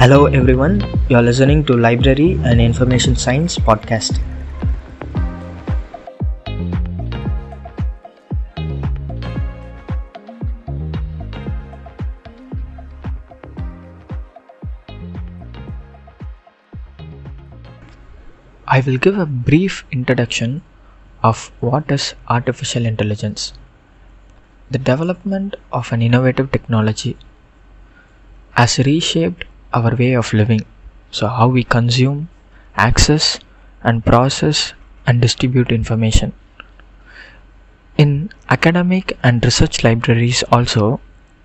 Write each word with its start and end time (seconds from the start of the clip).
Hello, 0.00 0.26
everyone. 0.26 0.74
You're 1.08 1.22
listening 1.22 1.64
to 1.64 1.76
Library 1.76 2.38
and 2.44 2.60
Information 2.60 3.16
Science 3.16 3.58
podcast. 3.58 4.20
I 18.68 18.80
will 18.86 18.98
give 18.98 19.18
a 19.18 19.26
brief 19.26 19.84
introduction 19.90 20.62
of 21.24 21.50
what 21.58 21.90
is 21.90 22.14
artificial 22.28 22.86
intelligence. 22.86 23.52
The 24.70 24.78
development 24.78 25.56
of 25.72 25.90
an 25.92 26.02
innovative 26.02 26.52
technology 26.52 27.16
has 28.52 28.78
reshaped 28.78 29.44
our 29.72 29.94
way 29.96 30.12
of 30.14 30.32
living. 30.32 30.62
So, 31.10 31.28
how 31.28 31.48
we 31.48 31.64
consume, 31.64 32.28
access, 32.76 33.40
and 33.82 34.04
process 34.04 34.74
and 35.06 35.20
distribute 35.20 35.72
information. 35.72 36.32
In 37.96 38.30
academic 38.48 39.18
and 39.22 39.44
research 39.44 39.82
libraries, 39.82 40.42
also, 40.52 41.00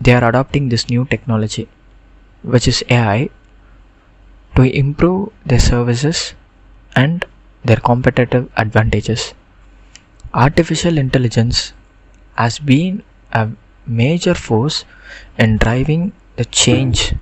they 0.00 0.14
are 0.14 0.28
adopting 0.28 0.68
this 0.68 0.88
new 0.88 1.04
technology, 1.04 1.68
which 2.42 2.68
is 2.68 2.84
AI, 2.88 3.30
to 4.56 4.62
improve 4.62 5.32
their 5.44 5.58
services 5.58 6.34
and 6.94 7.24
their 7.64 7.76
competitive 7.76 8.50
advantages. 8.56 9.34
Artificial 10.32 10.98
intelligence 10.98 11.72
has 12.36 12.58
been 12.58 13.02
a 13.32 13.48
major 13.86 14.34
force 14.34 14.84
in 15.38 15.58
driving 15.58 16.12
the 16.36 16.44
change 16.44 17.14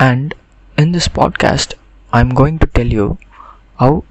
and 0.00 0.34
in 0.76 0.90
this 0.90 1.06
podcast, 1.06 1.74
I'm 2.12 2.30
going 2.30 2.58
to 2.58 2.66
tell 2.66 2.86
you 2.86 3.18
how 3.78 4.04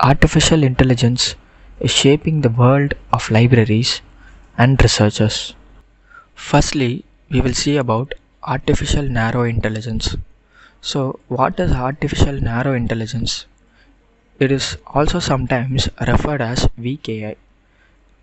artificial 0.00 0.62
intelligence 0.62 1.36
is 1.80 1.90
shaping 1.90 2.42
the 2.42 2.50
world 2.50 2.94
of 3.12 3.30
libraries 3.30 4.02
and 4.58 4.82
researchers. 4.82 5.54
Firstly, 6.34 7.04
we 7.30 7.40
will 7.40 7.54
see 7.54 7.76
about 7.76 8.14
artificial 8.44 9.04
narrow 9.04 9.44
intelligence. 9.44 10.16
So, 10.82 11.20
what 11.28 11.60
is 11.60 11.72
artificial 11.72 12.40
narrow 12.40 12.74
intelligence? 12.74 13.46
It 14.40 14.52
is 14.52 14.78
also 14.86 15.20
sometimes 15.20 15.88
referred 16.06 16.42
as 16.42 16.68
AI. 16.78 17.36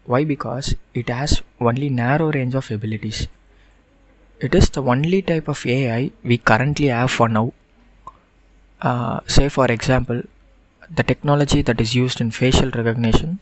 Why? 0.06 0.24
Because 0.26 0.76
it 0.94 1.10
has 1.10 1.42
only 1.62 1.90
narrow 1.90 2.32
range 2.32 2.56
of 2.56 2.72
abilities. 2.72 3.28
It 4.46 4.54
is 4.54 4.70
the 4.70 4.84
only 4.84 5.22
type 5.22 5.48
of 5.48 5.66
AI 5.66 6.12
we 6.22 6.38
currently 6.38 6.88
have 6.88 7.12
for 7.12 7.30
now. 7.30 7.54
Uh, 8.82 9.22
say, 9.26 9.48
for 9.48 9.68
example, 9.72 10.22
the 10.94 11.04
technology 11.12 11.62
that 11.62 11.80
is 11.80 11.96
used 11.96 12.20
in 12.20 12.30
facial 12.30 12.70
recognition, 12.70 13.40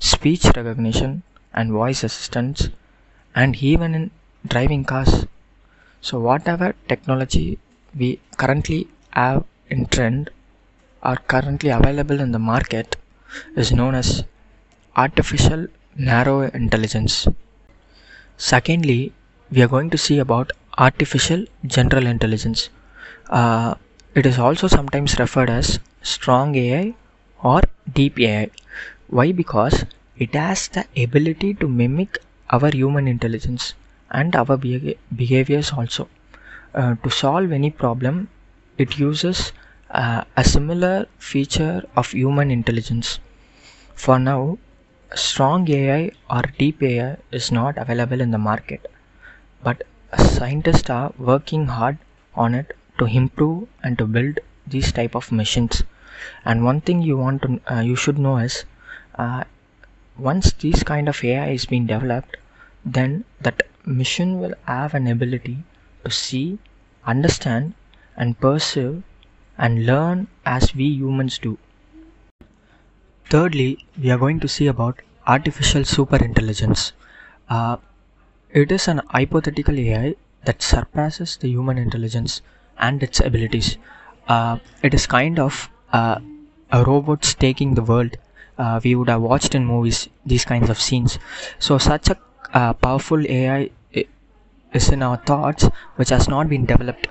speech 0.00 0.44
recognition, 0.56 1.22
and 1.54 1.70
voice 1.70 2.02
assistance, 2.02 2.68
and 3.32 3.62
even 3.62 3.94
in 3.94 4.10
driving 4.44 4.84
cars. 4.84 5.24
So, 6.00 6.18
whatever 6.18 6.74
technology 6.88 7.60
we 7.96 8.18
currently 8.36 8.88
have 9.10 9.44
in 9.68 9.86
trend 9.86 10.30
or 11.04 11.14
currently 11.14 11.70
available 11.70 12.18
in 12.18 12.32
the 12.32 12.40
market 12.40 12.96
is 13.54 13.70
known 13.70 13.94
as 13.94 14.24
artificial 14.96 15.68
narrow 15.94 16.40
intelligence. 16.42 17.28
Secondly, 18.36 19.12
we 19.52 19.62
are 19.62 19.68
going 19.68 19.90
to 19.90 19.98
see 19.98 20.18
about 20.18 20.52
artificial 20.78 21.44
general 21.66 22.06
intelligence. 22.06 22.68
Uh, 23.28 23.74
it 24.14 24.26
is 24.26 24.38
also 24.38 24.68
sometimes 24.68 25.18
referred 25.18 25.50
as 25.50 25.80
strong 26.02 26.54
AI 26.54 26.94
or 27.42 27.60
deep 27.92 28.18
AI. 28.20 28.50
Why? 29.08 29.32
Because 29.32 29.84
it 30.16 30.34
has 30.34 30.68
the 30.68 30.84
ability 30.96 31.54
to 31.54 31.68
mimic 31.68 32.18
our 32.50 32.70
human 32.70 33.08
intelligence 33.08 33.74
and 34.10 34.36
our 34.36 34.56
behaviors 34.56 35.72
also. 35.72 36.08
Uh, 36.74 36.94
to 37.02 37.10
solve 37.10 37.50
any 37.50 37.70
problem, 37.70 38.28
it 38.78 38.98
uses 38.98 39.52
uh, 39.90 40.22
a 40.36 40.44
similar 40.44 41.06
feature 41.18 41.82
of 41.96 42.12
human 42.12 42.50
intelligence. 42.52 43.18
For 43.94 44.18
now, 44.18 44.58
strong 45.14 45.68
AI 45.70 46.12
or 46.30 46.42
deep 46.58 46.82
AI 46.82 47.16
is 47.32 47.50
not 47.50 47.76
available 47.78 48.20
in 48.20 48.30
the 48.30 48.38
market 48.38 48.86
but 49.62 49.82
scientists 50.18 50.90
are 50.90 51.12
working 51.18 51.66
hard 51.66 51.98
on 52.34 52.54
it 52.54 52.76
to 52.98 53.06
improve 53.06 53.68
and 53.82 53.98
to 53.98 54.06
build 54.06 54.40
these 54.66 54.92
type 54.92 55.14
of 55.14 55.32
machines. 55.32 55.82
And 56.44 56.64
one 56.64 56.80
thing 56.80 57.02
you 57.02 57.16
want 57.16 57.42
to 57.42 57.60
uh, 57.72 57.80
you 57.80 57.96
should 57.96 58.18
know 58.18 58.36
is 58.38 58.64
uh, 59.16 59.44
once 60.18 60.52
this 60.52 60.82
kind 60.82 61.08
of 61.08 61.22
ai 61.24 61.48
is 61.50 61.66
being 61.66 61.86
developed 61.86 62.36
then 62.84 63.24
that 63.40 63.62
machine 63.84 64.38
will 64.40 64.54
have 64.66 64.94
an 64.94 65.06
ability 65.06 65.56
to 66.04 66.10
see 66.10 66.58
understand 67.06 67.74
and 68.16 68.38
perceive 68.38 69.02
and 69.56 69.86
learn 69.86 70.26
as 70.44 70.74
we 70.74 70.84
humans 70.84 71.38
do. 71.38 71.58
Thirdly 73.30 73.86
we 73.98 74.10
are 74.10 74.18
going 74.18 74.40
to 74.40 74.48
see 74.48 74.66
about 74.66 75.00
artificial 75.26 75.84
super 75.84 76.16
intelligence 76.16 76.92
uh, 77.48 77.76
it 78.52 78.72
is 78.72 78.88
an 78.88 79.00
hypothetical 79.08 79.78
AI 79.78 80.14
that 80.44 80.62
surpasses 80.62 81.36
the 81.36 81.48
human 81.48 81.78
intelligence 81.78 82.42
and 82.78 83.02
its 83.02 83.20
abilities. 83.20 83.78
Uh, 84.28 84.58
it 84.82 84.94
is 84.94 85.06
kind 85.06 85.38
of 85.38 85.70
uh, 85.92 86.18
a 86.72 86.84
robot 86.84 87.22
taking 87.38 87.74
the 87.74 87.82
world. 87.82 88.16
Uh, 88.58 88.80
we 88.82 88.94
would 88.94 89.08
have 89.08 89.22
watched 89.22 89.54
in 89.54 89.64
movies 89.64 90.08
these 90.26 90.44
kinds 90.44 90.68
of 90.68 90.80
scenes. 90.80 91.18
So, 91.58 91.78
such 91.78 92.08
a 92.08 92.18
uh, 92.52 92.72
powerful 92.74 93.24
AI 93.26 93.70
is 94.72 94.88
in 94.88 95.02
our 95.02 95.16
thoughts, 95.16 95.68
which 95.96 96.10
has 96.10 96.28
not 96.28 96.48
been 96.48 96.66
developed. 96.66 97.08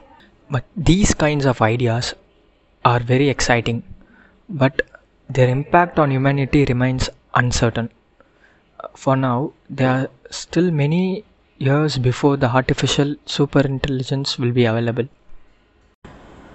But 0.49 0.65
these 0.75 1.13
kinds 1.13 1.45
of 1.45 1.61
ideas 1.61 2.13
are 2.85 2.99
very 2.99 3.29
exciting, 3.29 3.83
but 4.49 4.81
their 5.29 5.49
impact 5.49 5.99
on 5.99 6.11
humanity 6.11 6.65
remains 6.65 7.09
uncertain. 7.35 7.89
For 8.95 9.15
now, 9.15 9.53
there 9.69 9.89
are 9.89 10.09
still 10.31 10.71
many 10.71 11.25
years 11.59 11.97
before 11.97 12.37
the 12.37 12.47
artificial 12.47 13.15
super 13.25 13.59
intelligence 13.61 14.39
will 14.39 14.51
be 14.51 14.65
available. 14.65 15.07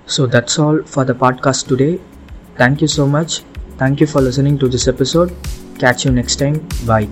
So 0.07 0.27
that's 0.27 0.59
all 0.59 0.83
for 0.83 1.05
the 1.05 1.15
podcast 1.15 1.69
today. 1.69 2.01
Thank 2.57 2.81
you 2.81 2.89
so 2.89 3.07
much. 3.07 3.41
Thank 3.79 4.01
you 4.01 4.07
for 4.07 4.21
listening 4.21 4.59
to 4.59 4.69
this 4.69 4.89
episode. 4.89 5.35
Catch 5.79 6.05
you 6.05 6.13
next 6.13 6.37
time. 6.37 6.67
Bye. 6.87 7.09